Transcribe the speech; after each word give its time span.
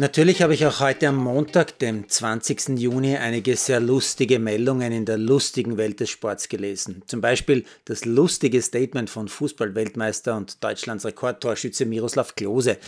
Natürlich 0.00 0.40
habe 0.40 0.54
ich 0.54 0.64
auch 0.64 0.80
heute 0.80 1.08
am 1.08 1.16
Montag, 1.16 1.78
dem 1.78 2.08
20. 2.08 2.78
Juni, 2.78 3.18
einige 3.18 3.54
sehr 3.54 3.80
lustige 3.80 4.38
Meldungen 4.38 4.92
in 4.92 5.04
der 5.04 5.18
lustigen 5.18 5.76
Welt 5.76 6.00
des 6.00 6.08
Sports 6.08 6.48
gelesen. 6.48 7.02
Zum 7.06 7.20
Beispiel 7.20 7.66
das 7.84 8.06
lustige 8.06 8.62
Statement 8.62 9.10
von 9.10 9.28
Fußballweltmeister 9.28 10.38
und 10.38 10.64
Deutschlands 10.64 11.04
Rekordtorschütze 11.04 11.84
Miroslav 11.84 12.34
Klose. 12.34 12.78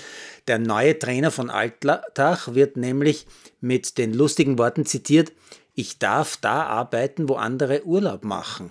Der 0.48 0.58
neue 0.58 0.98
Trainer 0.98 1.30
von 1.30 1.50
Altach 1.50 2.54
wird 2.54 2.78
nämlich 2.78 3.26
mit 3.60 3.98
den 3.98 4.14
lustigen 4.14 4.56
Worten 4.56 4.86
zitiert, 4.86 5.32
ich 5.74 5.98
darf 5.98 6.38
da 6.38 6.62
arbeiten, 6.62 7.28
wo 7.28 7.34
andere 7.34 7.84
Urlaub 7.84 8.24
machen. 8.24 8.70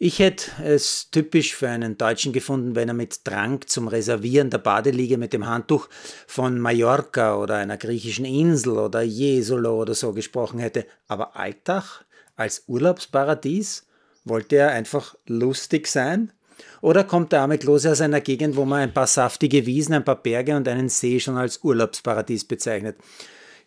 Ich 0.00 0.20
hätte 0.20 0.52
es 0.62 1.10
typisch 1.10 1.56
für 1.56 1.68
einen 1.68 1.98
Deutschen 1.98 2.32
gefunden, 2.32 2.76
wenn 2.76 2.86
er 2.86 2.94
mit 2.94 3.26
Drang 3.26 3.62
zum 3.66 3.88
Reservieren 3.88 4.48
der 4.48 4.58
Badeliege 4.58 5.18
mit 5.18 5.32
dem 5.32 5.44
Handtuch 5.44 5.88
von 6.28 6.60
Mallorca 6.60 7.34
oder 7.36 7.56
einer 7.56 7.76
griechischen 7.76 8.24
Insel 8.24 8.78
oder 8.78 9.02
Jesolo 9.02 9.82
oder 9.82 9.94
so 9.94 10.12
gesprochen 10.12 10.60
hätte. 10.60 10.86
Aber 11.08 11.36
Altach 11.36 12.04
als 12.36 12.62
Urlaubsparadies? 12.68 13.88
Wollte 14.24 14.56
er 14.56 14.70
einfach 14.70 15.16
lustig 15.26 15.88
sein? 15.88 16.32
Oder 16.80 17.02
kommt 17.02 17.32
der 17.32 17.40
arme 17.40 17.58
Klose 17.58 17.90
aus 17.90 18.00
einer 18.00 18.20
Gegend, 18.20 18.54
wo 18.54 18.64
man 18.64 18.80
ein 18.80 18.94
paar 18.94 19.08
saftige 19.08 19.66
Wiesen, 19.66 19.94
ein 19.94 20.04
paar 20.04 20.22
Berge 20.22 20.54
und 20.54 20.68
einen 20.68 20.88
See 20.88 21.18
schon 21.18 21.36
als 21.36 21.64
Urlaubsparadies 21.64 22.44
bezeichnet? 22.44 22.98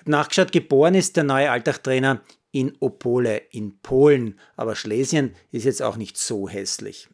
Nachgeschaut, 0.05 0.53
geboren 0.53 0.95
ist 0.95 1.17
der 1.17 1.25
neue 1.25 1.51
Alltag-Trainer 1.51 2.21
in 2.51 2.75
Opole 2.79 3.37
in 3.51 3.79
Polen, 3.79 4.39
aber 4.55 4.75
Schlesien 4.75 5.35
ist 5.51 5.65
jetzt 5.65 5.81
auch 5.81 5.97
nicht 5.97 6.17
so 6.17 6.49
hässlich. 6.49 7.07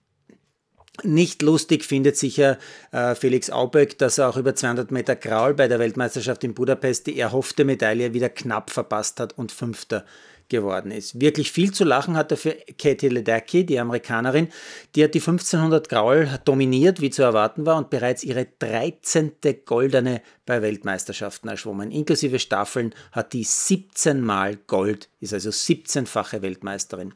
Nicht 1.04 1.44
lustig 1.44 1.86
findet 1.86 2.18
sicher 2.18 2.57
äh, 2.91 3.13
Felix 3.13 3.52
Auböck, 3.52 3.99
dass 3.99 4.18
er 4.18 4.30
auch 4.30 4.38
über 4.38 4.55
200 4.55 4.90
Meter 4.90 5.15
Graul 5.15 5.54
bei 5.54 5.68
der 5.68 5.77
Weltmeisterschaft 5.77 6.43
in 6.43 6.55
Budapest 6.55 7.05
die 7.05 7.20
erhoffte 7.20 7.65
Medaille 7.65 8.15
wieder 8.15 8.30
knapp 8.30 8.71
verpasst 8.71 9.20
hat 9.20 9.38
und 9.38 9.52
Fünfter 9.52 10.05
geworden 10.49 10.91
ist. 10.91 11.20
Wirklich 11.20 11.51
viel 11.51 11.73
zu 11.73 11.84
lachen 11.84 12.15
hat 12.15 12.31
er 12.31 12.37
für 12.37 12.55
Katie 12.77 13.09
Ledecky, 13.09 13.65
die 13.65 13.79
Amerikanerin, 13.79 14.49
die 14.95 15.03
hat 15.03 15.13
die 15.13 15.20
1500 15.20 15.90
Graul 15.90 16.29
dominiert, 16.45 17.01
wie 17.01 17.09
zu 17.09 17.23
erwarten 17.23 17.65
war, 17.65 17.77
und 17.77 17.90
bereits 17.90 18.23
ihre 18.23 18.48
13. 18.59 19.34
goldene 19.65 20.21
bei 20.45 20.62
Weltmeisterschaften 20.62 21.49
erschwommen. 21.49 21.91
Inklusive 21.91 22.40
Staffeln 22.40 22.95
hat 23.12 23.34
die 23.34 23.43
17 23.43 24.21
Mal 24.21 24.55
Gold, 24.68 25.09
ist 25.20 25.34
also 25.34 25.49
17-fache 25.49 26.41
Weltmeisterin. 26.41 27.13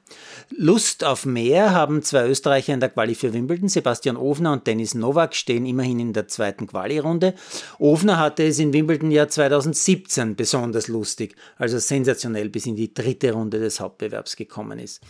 Lust 0.50 1.04
auf 1.04 1.26
mehr 1.26 1.72
haben 1.72 2.04
zwei 2.04 2.28
Österreicher 2.28 2.74
in 2.74 2.82
der 2.82 2.90
Quali 2.90 3.16
für 3.16 3.34
Wimbledon. 3.34 3.70
Sebastian 3.70 4.18
Ofner 4.18 4.52
und 4.52 4.68
Dennis 4.68 4.94
Nowak 4.94 5.34
stehen 5.34 5.66
immerhin 5.66 6.00
in 6.00 6.14
der 6.14 6.28
zweiten 6.28 6.68
Quali-Runde. 6.68 7.34
Ofner 7.80 8.20
hatte 8.20 8.44
es 8.44 8.60
in 8.60 8.74
Wimbledon 8.74 9.12
Jahr 9.12 9.30
2017 9.30 10.36
besonders 10.36 10.90
lustig, 10.90 11.36
also 11.58 11.80
sensationell 11.80 12.50
bis 12.50 12.66
in 12.66 12.76
die 12.76 12.94
dritte 12.94 13.21
Runde 13.30 13.60
des 13.60 13.80
Hauptbewerbs 13.80 14.36
gekommen 14.36 14.80
ist. 14.80 15.02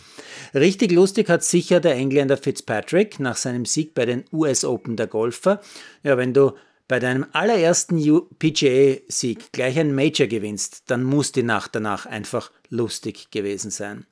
Richtig 0.54 0.92
lustig 0.92 1.28
hat 1.28 1.42
sicher 1.42 1.80
der 1.80 1.94
Engländer 1.94 2.36
Fitzpatrick 2.36 3.18
nach 3.18 3.36
seinem 3.36 3.64
Sieg 3.64 3.94
bei 3.94 4.06
den 4.06 4.24
US 4.32 4.64
Open 4.64 4.96
der 4.96 5.06
Golfer. 5.06 5.60
Ja, 6.02 6.16
wenn 6.16 6.34
du 6.34 6.52
bei 6.88 6.98
deinem 7.00 7.26
allerersten 7.32 7.96
PGA-Sieg 8.38 9.52
gleich 9.52 9.78
ein 9.78 9.94
Major 9.94 10.26
gewinnst, 10.26 10.84
dann 10.88 11.04
muss 11.04 11.32
die 11.32 11.42
Nacht 11.42 11.74
danach 11.74 12.06
einfach 12.06 12.52
lustig 12.72 13.30
gewesen 13.30 13.70
sein. 13.70 14.06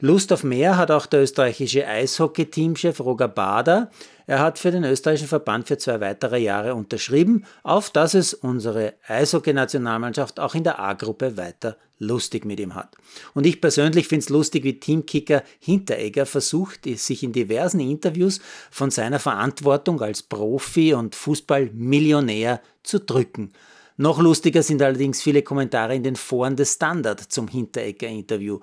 Lust 0.00 0.32
auf 0.32 0.44
mehr 0.44 0.76
hat 0.76 0.90
auch 0.90 1.06
der 1.06 1.22
österreichische 1.22 1.86
Eishockey-Teamchef 1.86 3.00
Roger 3.00 3.28
Bader. 3.28 3.90
Er 4.26 4.38
hat 4.38 4.58
für 4.58 4.70
den 4.70 4.84
österreichischen 4.84 5.28
Verband 5.28 5.66
für 5.66 5.78
zwei 5.78 6.00
weitere 6.00 6.38
Jahre 6.38 6.74
unterschrieben, 6.74 7.44
auf 7.62 7.90
dass 7.90 8.14
es 8.14 8.32
unsere 8.32 8.94
Eishockey-Nationalmannschaft 9.06 10.40
auch 10.40 10.54
in 10.54 10.64
der 10.64 10.78
A-Gruppe 10.78 11.36
weiter 11.36 11.76
lustig 11.98 12.44
mit 12.44 12.60
ihm 12.60 12.74
hat. 12.74 12.96
Und 13.34 13.46
ich 13.46 13.60
persönlich 13.60 14.08
finde 14.08 14.24
es 14.24 14.28
lustig, 14.28 14.64
wie 14.64 14.78
Teamkicker 14.78 15.42
Hinteregger 15.58 16.26
versucht, 16.26 16.84
sich 16.84 17.22
in 17.22 17.32
diversen 17.32 17.80
Interviews 17.80 18.40
von 18.70 18.90
seiner 18.90 19.18
Verantwortung 19.18 20.00
als 20.02 20.22
Profi 20.22 20.94
und 20.94 21.14
Fußballmillionär 21.14 22.60
zu 22.82 23.00
drücken. 23.00 23.52
Noch 23.96 24.18
lustiger 24.18 24.64
sind 24.64 24.82
allerdings 24.82 25.22
viele 25.22 25.42
Kommentare 25.42 25.94
in 25.94 26.02
den 26.02 26.16
Foren 26.16 26.56
des 26.56 26.74
Standard 26.74 27.20
zum 27.20 27.46
Hinteregger-Interview. 27.46 28.58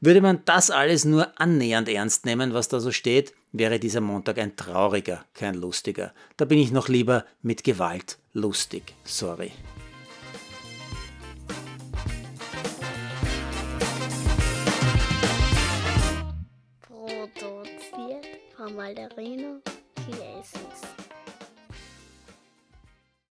Würde 0.00 0.20
man 0.20 0.42
das 0.44 0.70
alles 0.70 1.04
nur 1.04 1.28
annähernd 1.40 1.88
ernst 1.88 2.24
nehmen, 2.24 2.54
was 2.54 2.68
da 2.68 2.78
so 2.78 2.92
steht, 2.92 3.34
wäre 3.50 3.80
dieser 3.80 4.00
Montag 4.00 4.38
ein 4.38 4.54
trauriger, 4.54 5.24
kein 5.34 5.56
lustiger. 5.56 6.12
Da 6.36 6.44
bin 6.44 6.58
ich 6.58 6.70
noch 6.70 6.88
lieber 6.88 7.24
mit 7.42 7.64
Gewalt 7.64 8.18
lustig. 8.32 8.94
Sorry. 9.02 9.50
Produziert 16.80 18.26
von 18.56 18.76
Malderino 18.76 19.60